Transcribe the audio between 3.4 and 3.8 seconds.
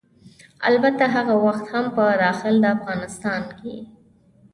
کې